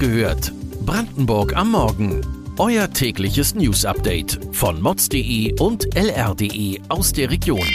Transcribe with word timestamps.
gehört. 0.00 0.52
Brandenburg 0.84 1.54
am 1.54 1.72
Morgen. 1.72 2.26
Euer 2.58 2.90
tägliches 2.90 3.54
News-Update 3.54 4.40
von 4.52 4.80
mods.de 4.80 5.60
und 5.60 5.94
lr.de 5.94 6.80
aus 6.88 7.12
der 7.12 7.30
Region. 7.30 7.68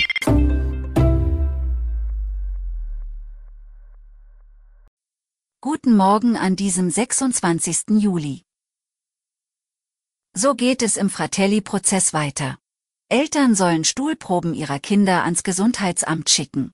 Guten 5.62 5.96
Morgen 5.96 6.36
an 6.36 6.56
diesem 6.56 6.90
26. 6.90 8.00
Juli. 8.00 8.42
So 10.34 10.56
geht 10.56 10.82
es 10.82 10.98
im 10.98 11.10
Fratelli-Prozess 11.10 12.14
weiter. 12.14 12.58
Eltern 13.08 13.54
sollen 13.54 13.84
Stuhlproben 13.84 14.56
ihrer 14.56 14.80
Kinder 14.80 15.24
ans 15.24 15.44
Gesundheitsamt 15.44 16.30
schicken. 16.30 16.72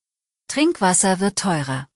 Trinkwasser 0.48 1.20
wird 1.20 1.38
teurer. 1.38 1.91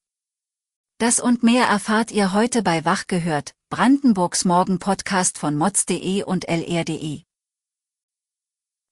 Das 0.97 1.19
und 1.19 1.43
mehr 1.43 1.65
erfahrt 1.65 2.09
ihr 2.11 2.31
heute 2.31 2.63
bei 2.63 2.85
Wach 2.85 3.07
gehört, 3.07 3.53
Brandenburgs 3.69 4.45
Morgen-Podcast 4.45 5.37
von 5.37 5.57
mods.de 5.57 6.23
und 6.23 6.47
lr.de. 6.47 7.23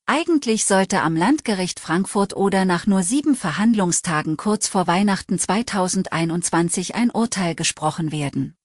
Eigentlich 0.06 0.66
sollte 0.66 1.00
am 1.00 1.16
Landgericht 1.16 1.80
Frankfurt 1.80 2.36
oder 2.36 2.66
nach 2.66 2.88
nur 2.88 3.04
sieben 3.04 3.38
Verhandlungstagen 3.38 4.36
kurz 4.36 4.68
vor 4.68 4.86
Weihnachten 4.86 5.40
2021 5.40 6.94
ein 6.94 7.10
Urteil 7.10 7.56
gesprochen 7.56 8.12
werden. 8.12 8.58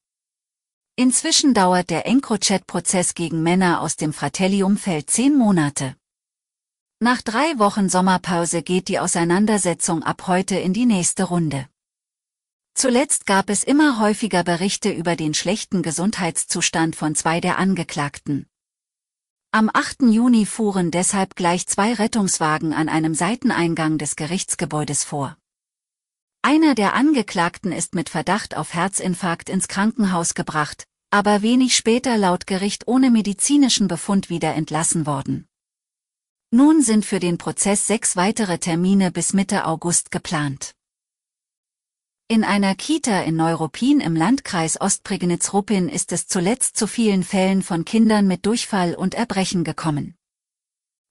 Inzwischen 0.97 1.55
dauert 1.55 1.91
der 1.91 2.07
EncroChat-Prozess 2.07 3.15
gegen 3.15 3.45
Männer 3.45 3.83
aus 3.83 3.95
dem 3.95 4.13
Fratelli-Umfeld 4.13 5.11
zehn 5.11 5.39
Monate. 5.39 5.95
Nach 6.99 7.23
drei 7.23 7.57
Wochen 7.61 7.89
Sommerpause 7.89 8.65
geht 8.65 8.89
die 8.89 8.99
Auseinandersetzung 8.99 10.03
ab 10.03 10.27
heute 10.27 10.57
in 10.57 10.73
die 10.73 10.87
nächste 10.87 11.23
Runde. 11.23 11.69
Zuletzt 12.81 13.27
gab 13.27 13.51
es 13.51 13.65
immer 13.65 13.99
häufiger 13.99 14.45
Berichte 14.45 14.93
über 14.93 15.17
den 15.17 15.35
schlechten 15.35 15.83
Gesundheitszustand 15.83 16.95
von 16.95 17.17
zwei 17.17 17.41
der 17.41 17.59
Angeklagten. 17.59 18.47
Am 19.51 19.69
8. 19.75 20.03
Juni 20.03 20.47
fuhren 20.47 20.93
deshalb 20.93 21.35
gleich 21.35 21.67
zwei 21.67 21.93
Rettungswagen 21.93 22.73
an 22.73 22.89
einem 22.89 23.15
Seiteneingang 23.15 23.99
des 23.99 24.15
Gerichtsgebäudes 24.15 25.03
vor. 25.03 25.37
Einer 26.41 26.77
der 26.77 26.95
Angeklagten 26.95 27.73
ist 27.73 27.97
mit 27.97 28.11
Verdacht 28.11 28.57
auf 28.57 28.73
Herzinfarkt 28.75 29.49
ins 29.49 29.67
Krankenhaus 29.67 30.35
gebracht, 30.35 30.85
aber 31.11 31.43
wenig 31.43 31.75
später 31.75 32.17
laut 32.17 32.47
Gericht 32.47 32.87
ohne 32.87 33.11
medizinischen 33.11 33.89
Befund 33.89 34.31
wieder 34.31 34.55
entlassen 34.55 35.05
worden. 35.05 35.49
Nun 36.53 36.81
sind 36.83 37.05
für 37.05 37.19
den 37.19 37.39
Prozess 37.39 37.89
sechs 37.89 38.15
weitere 38.15 38.59
Termine 38.59 39.11
bis 39.11 39.33
Mitte 39.33 39.67
August 39.67 40.13
geplant. 40.13 40.78
In 42.31 42.45
einer 42.45 42.75
Kita 42.75 43.23
in 43.23 43.37
Neuruppin 43.37 44.01
im 44.01 44.15
Landkreis 44.15 44.79
Ostprignitz-Ruppin 44.79 45.89
ist 45.89 46.13
es 46.13 46.27
zuletzt 46.27 46.77
zu 46.77 46.87
vielen 46.87 47.23
Fällen 47.23 47.63
von 47.63 47.87
Kindern 47.87 48.27
mit 48.27 48.45
Durchfall 48.45 48.95
und 48.95 49.15
Erbrechen 49.15 49.65
gekommen. 49.65 50.15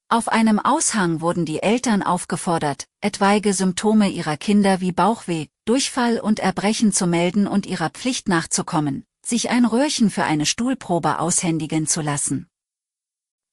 Auf 0.08 0.28
einem 0.28 0.60
Aushang 0.60 1.20
wurden 1.20 1.44
die 1.44 1.60
Eltern 1.60 2.04
aufgefordert, 2.04 2.86
etwaige 3.00 3.52
Symptome 3.52 4.10
ihrer 4.10 4.36
Kinder 4.36 4.80
wie 4.80 4.92
Bauchweh, 4.92 5.48
Durchfall 5.64 6.20
und 6.20 6.38
Erbrechen 6.38 6.92
zu 6.92 7.08
melden 7.08 7.48
und 7.48 7.66
ihrer 7.66 7.90
Pflicht 7.90 8.28
nachzukommen, 8.28 9.04
sich 9.26 9.50
ein 9.50 9.64
Röhrchen 9.64 10.10
für 10.10 10.22
eine 10.22 10.46
Stuhlprobe 10.46 11.18
aushändigen 11.18 11.88
zu 11.88 12.00
lassen. 12.00 12.46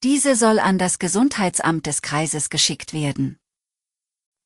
Diese 0.04 0.36
soll 0.36 0.60
an 0.60 0.78
das 0.78 1.00
Gesundheitsamt 1.00 1.88
des 1.88 2.04
Kreises 2.04 2.52
geschickt 2.52 2.94
werden. 2.94 3.40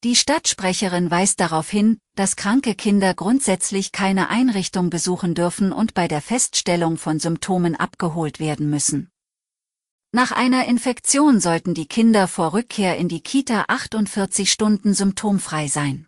Die 0.05 0.16
Stadtsprecherin 0.16 1.11
weist 1.11 1.42
darauf 1.42 1.69
hin, 1.69 2.00
dass 2.16 2.38
kranke 2.38 2.73
Kinder 2.73 3.14
grundsätzlich 3.14 3.92
keine 3.92 4.30
Einrichtung 4.30 4.89
besuchen 4.89 5.36
dürfen 5.36 5.73
und 5.73 5.94
bei 5.94 6.08
der 6.08 6.22
Feststellung 6.22 6.97
von 6.97 7.19
Symptomen 7.19 7.75
abgeholt 7.75 8.39
werden 8.39 8.69
müssen. 8.69 9.11
Nach 10.13 10.31
einer 10.31 10.66
Infektion 10.66 11.41
sollten 11.41 11.73
die 11.73 11.85
Kinder 11.85 12.29
vor 12.29 12.53
Rückkehr 12.53 12.96
in 12.97 13.09
die 13.09 13.19
Kita 13.19 13.66
48 13.68 14.50
Stunden 14.50 14.94
symptomfrei 14.94 15.68
sein. 15.68 16.07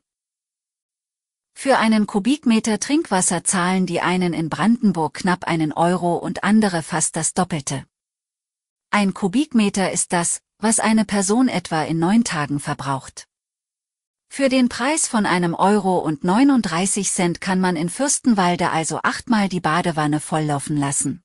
Für 1.54 1.78
einen 1.78 2.08
Kubikmeter 2.08 2.80
Trinkwasser 2.80 3.44
zahlen 3.44 3.86
die 3.86 4.00
einen 4.00 4.34
in 4.34 4.48
Brandenburg 4.48 5.16
knapp 5.16 5.44
einen 5.44 5.74
Euro 5.74 6.16
und 6.16 6.46
andere 6.46 6.82
fast 6.82 7.18
das 7.18 7.34
Doppelte. 7.34 7.86
Ein 8.90 9.14
Kubikmeter 9.14 9.92
ist 9.92 10.14
das, 10.14 10.40
was 10.60 10.80
eine 10.80 11.04
Person 11.04 11.50
etwa 11.50 11.84
in 11.84 12.00
neun 12.00 12.24
Tagen 12.24 12.62
verbraucht. 12.62 13.28
Für 14.34 14.47
den 14.47 14.69
Preis 14.69 15.09
von 15.09 15.25
einem 15.25 15.53
Euro 15.53 15.97
und 15.97 16.24
39 16.24 17.12
Cent 17.12 17.42
kann 17.42 17.59
man 17.59 17.75
in 17.75 17.90
Fürstenwalde 17.90 18.69
also 18.69 19.02
achtmal 19.03 19.50
die 19.50 19.59
Badewanne 19.59 20.22
volllaufen 20.22 20.78
lassen. 20.78 21.22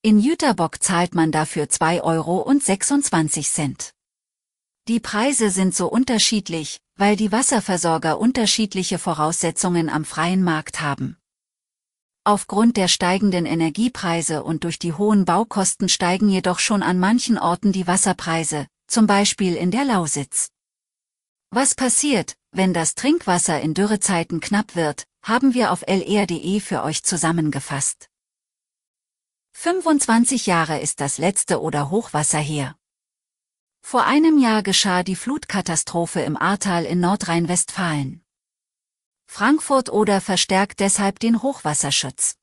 In 0.00 0.18
Jüterbock 0.18 0.82
zahlt 0.82 1.14
man 1.14 1.32
dafür 1.32 1.68
2 1.68 2.02
Euro 2.02 2.38
und 2.38 2.62
26 2.62 3.50
Cent. 3.50 3.92
Die 4.88 5.00
Preise 5.00 5.50
sind 5.50 5.74
so 5.74 5.86
unterschiedlich, 5.86 6.80
weil 6.96 7.14
die 7.14 7.30
Wasserversorger 7.30 8.18
unterschiedliche 8.18 8.98
Voraussetzungen 8.98 9.90
am 9.90 10.06
freien 10.06 10.42
Markt 10.42 10.80
haben. 10.80 11.18
Aufgrund 12.24 12.78
der 12.78 12.88
steigenden 12.88 13.44
Energiepreise 13.44 14.44
und 14.44 14.64
durch 14.64 14.78
die 14.78 14.94
hohen 14.94 15.26
Baukosten 15.26 15.90
steigen 15.90 16.30
jedoch 16.30 16.58
schon 16.58 16.82
an 16.82 16.98
manchen 16.98 17.36
Orten 17.36 17.72
die 17.72 17.86
Wasserpreise, 17.86 18.66
zum 18.86 19.06
Beispiel 19.06 19.54
in 19.56 19.70
der 19.70 19.84
Lausitz. 19.84 20.48
Was 21.50 21.74
passiert, 21.74 22.36
wenn 22.50 22.74
das 22.74 22.94
Trinkwasser 22.94 23.58
in 23.62 23.72
Dürrezeiten 23.72 24.40
knapp 24.40 24.76
wird, 24.76 25.04
haben 25.22 25.54
wir 25.54 25.72
auf 25.72 25.82
lr.de 25.86 26.60
für 26.60 26.82
euch 26.82 27.02
zusammengefasst. 27.02 28.10
25 29.54 30.44
Jahre 30.44 30.78
ist 30.78 31.00
das 31.00 31.16
letzte 31.16 31.62
oder 31.62 31.90
Hochwasser 31.90 32.38
her. 32.38 32.76
Vor 33.80 34.04
einem 34.04 34.38
Jahr 34.38 34.62
geschah 34.62 35.02
die 35.02 35.16
Flutkatastrophe 35.16 36.20
im 36.20 36.36
Ahrtal 36.36 36.84
in 36.84 37.00
Nordrhein-Westfalen. 37.00 38.22
Frankfurt 39.26 39.88
oder 39.88 40.20
verstärkt 40.20 40.80
deshalb 40.80 41.18
den 41.18 41.42
Hochwasserschutz. 41.42 42.36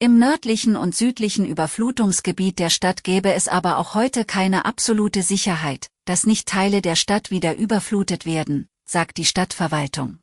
Im 0.00 0.20
nördlichen 0.20 0.76
und 0.76 0.94
südlichen 0.94 1.44
Überflutungsgebiet 1.44 2.60
der 2.60 2.70
Stadt 2.70 3.02
gäbe 3.02 3.32
es 3.34 3.48
aber 3.48 3.78
auch 3.78 3.94
heute 3.94 4.24
keine 4.24 4.64
absolute 4.64 5.24
Sicherheit, 5.24 5.88
dass 6.04 6.24
nicht 6.24 6.46
Teile 6.46 6.82
der 6.82 6.94
Stadt 6.94 7.32
wieder 7.32 7.56
überflutet 7.56 8.24
werden, 8.24 8.68
sagt 8.84 9.16
die 9.16 9.24
Stadtverwaltung. 9.24 10.20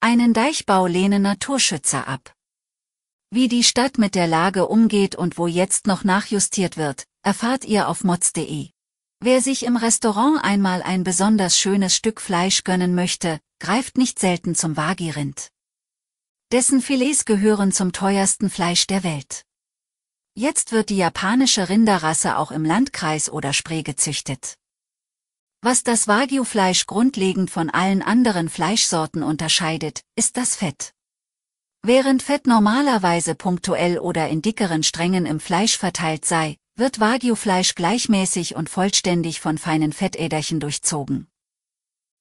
Einen 0.00 0.34
Deichbau 0.34 0.88
lehnen 0.88 1.22
Naturschützer 1.22 2.08
ab. 2.08 2.34
Wie 3.30 3.46
die 3.46 3.62
Stadt 3.62 3.96
mit 3.96 4.16
der 4.16 4.26
Lage 4.26 4.66
umgeht 4.66 5.14
und 5.14 5.38
wo 5.38 5.46
jetzt 5.46 5.86
noch 5.86 6.02
nachjustiert 6.02 6.76
wird, 6.76 7.04
erfahrt 7.22 7.64
ihr 7.64 7.88
auf 7.88 8.02
mods.de. 8.02 8.70
Wer 9.20 9.40
sich 9.40 9.64
im 9.64 9.76
Restaurant 9.76 10.42
einmal 10.42 10.82
ein 10.82 11.04
besonders 11.04 11.56
schönes 11.56 11.94
Stück 11.94 12.20
Fleisch 12.20 12.64
gönnen 12.64 12.96
möchte, 12.96 13.38
greift 13.60 13.98
nicht 13.98 14.18
selten 14.18 14.56
zum 14.56 14.76
Wagirind. 14.76 15.53
Dessen 16.54 16.80
Filets 16.80 17.24
gehören 17.24 17.72
zum 17.72 17.90
teuersten 17.90 18.48
Fleisch 18.48 18.86
der 18.86 19.02
Welt. 19.02 19.44
Jetzt 20.36 20.70
wird 20.70 20.88
die 20.88 20.96
japanische 20.96 21.68
Rinderrasse 21.68 22.38
auch 22.38 22.52
im 22.52 22.64
Landkreis 22.64 23.28
oder 23.28 23.52
Spree 23.52 23.82
gezüchtet. 23.82 24.54
Was 25.62 25.82
das 25.82 26.06
Wagyu-Fleisch 26.06 26.86
grundlegend 26.86 27.50
von 27.50 27.70
allen 27.70 28.02
anderen 28.02 28.48
Fleischsorten 28.48 29.24
unterscheidet, 29.24 30.02
ist 30.14 30.36
das 30.36 30.54
Fett. 30.54 30.92
Während 31.82 32.22
Fett 32.22 32.46
normalerweise 32.46 33.34
punktuell 33.34 33.98
oder 33.98 34.28
in 34.28 34.40
dickeren 34.40 34.84
Strängen 34.84 35.26
im 35.26 35.40
Fleisch 35.40 35.76
verteilt 35.76 36.24
sei, 36.24 36.56
wird 36.76 37.00
Wagyu-Fleisch 37.00 37.74
gleichmäßig 37.74 38.54
und 38.54 38.70
vollständig 38.70 39.40
von 39.40 39.58
feinen 39.58 39.92
Fettäderchen 39.92 40.60
durchzogen. 40.60 41.26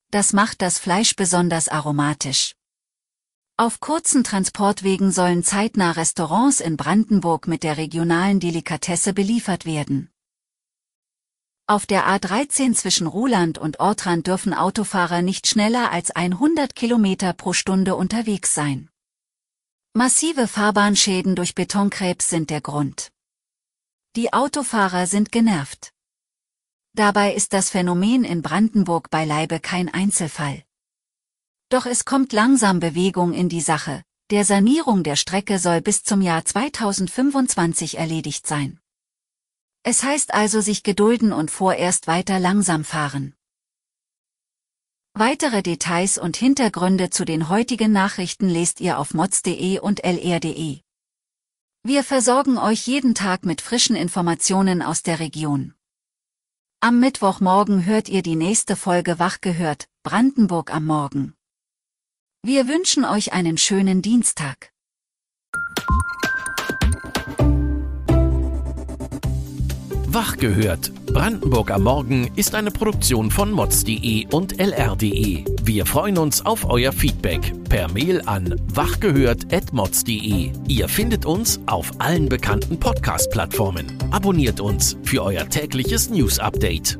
Das 0.09 0.33
macht 0.33 0.63
das 0.63 0.79
Fleisch 0.79 1.15
besonders 1.15 1.67
aromatisch. 1.67 2.55
Auf 3.55 3.79
kurzen 3.79 4.23
Transportwegen 4.23 5.11
sollen 5.11 5.43
zeitnah 5.43 5.91
Restaurants 5.91 6.59
in 6.59 6.75
Brandenburg 6.75 7.47
mit 7.47 7.61
der 7.61 7.77
regionalen 7.77 8.39
Delikatesse 8.39 9.13
beliefert 9.13 9.65
werden. 9.65 10.09
Auf 11.67 11.85
der 11.85 12.07
A13 12.07 12.73
zwischen 12.73 13.05
Ruhland 13.05 13.59
und 13.59 13.79
Ortrand 13.79 14.25
dürfen 14.25 14.55
Autofahrer 14.55 15.21
nicht 15.21 15.45
schneller 15.45 15.91
als 15.91 16.09
100 16.09 16.75
km 16.75 17.35
pro 17.37 17.53
Stunde 17.53 17.95
unterwegs 17.95 18.55
sein. 18.55 18.89
Massive 19.93 20.47
Fahrbahnschäden 20.47 21.35
durch 21.35 21.53
Betonkrebs 21.53 22.29
sind 22.29 22.49
der 22.49 22.61
Grund. 22.61 23.11
Die 24.15 24.33
Autofahrer 24.33 25.05
sind 25.05 25.31
genervt. 25.31 25.93
Dabei 26.93 27.35
ist 27.35 27.53
das 27.53 27.69
Phänomen 27.69 28.23
in 28.23 28.41
Brandenburg 28.41 29.11
beileibe 29.11 29.59
kein 29.59 29.93
Einzelfall. 29.93 30.63
Doch 31.73 31.87
es 31.87 32.05
kommt 32.05 32.33
langsam 32.33 32.79
Bewegung 32.79 33.33
in 33.33 33.49
die 33.49 33.59
Sache, 33.59 34.03
der 34.29 34.45
Sanierung 34.45 35.01
der 35.01 35.15
Strecke 35.15 35.57
soll 35.57 35.81
bis 35.81 36.03
zum 36.03 36.21
Jahr 36.21 36.45
2025 36.45 37.97
erledigt 37.97 38.45
sein. 38.45 38.79
Es 39.81 40.03
heißt 40.03 40.35
also 40.35 40.61
sich 40.61 40.83
gedulden 40.83 41.33
und 41.33 41.49
vorerst 41.49 42.05
weiter 42.05 42.37
langsam 42.37 42.83
fahren. 42.83 43.33
Weitere 45.15 45.63
Details 45.63 46.19
und 46.19 46.37
Hintergründe 46.37 47.09
zu 47.09 47.25
den 47.25 47.49
heutigen 47.49 47.91
Nachrichten 47.91 48.49
lest 48.49 48.79
ihr 48.79 48.99
auf 48.99 49.15
mods.de 49.15 49.79
und 49.79 50.03
lr.de. 50.03 50.79
Wir 51.81 52.03
versorgen 52.03 52.59
euch 52.59 52.85
jeden 52.85 53.15
Tag 53.15 53.45
mit 53.45 53.61
frischen 53.61 53.95
Informationen 53.95 54.83
aus 54.83 55.01
der 55.01 55.19
Region. 55.19 55.73
Am 56.81 56.99
Mittwochmorgen 56.99 57.83
hört 57.87 58.09
ihr 58.09 58.21
die 58.21 58.35
nächste 58.35 58.75
Folge 58.75 59.17
Wach 59.17 59.41
gehört, 59.41 59.87
Brandenburg 60.03 60.71
am 60.71 60.85
Morgen. 60.85 61.33
Wir 62.45 62.67
wünschen 62.67 63.05
euch 63.05 63.31
einen 63.31 63.57
schönen 63.57 64.01
Dienstag. 64.01 64.73
Wach 70.07 70.35
gehört. 70.35 70.91
Brandenburg 71.05 71.71
am 71.71 71.83
Morgen 71.83 72.29
ist 72.35 72.53
eine 72.53 72.69
Produktion 72.69 73.31
von 73.31 73.49
mods.de 73.49 74.27
und 74.27 74.59
lr.de. 74.59 75.45
Wir 75.63 75.85
freuen 75.85 76.17
uns 76.17 76.45
auf 76.45 76.69
euer 76.69 76.91
Feedback 76.91 77.53
per 77.69 77.89
Mail 77.89 78.21
an 78.25 78.53
wachgehört.mods.de. 78.73 80.51
Ihr 80.67 80.89
findet 80.89 81.25
uns 81.25 81.61
auf 81.65 81.91
allen 81.99 82.27
bekannten 82.27 82.77
Podcast-Plattformen. 82.77 83.87
Abonniert 84.11 84.59
uns 84.59 84.97
für 85.03 85.23
euer 85.23 85.47
tägliches 85.47 86.09
News-Update. 86.09 86.97